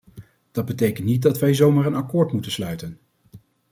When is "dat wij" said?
1.21-1.53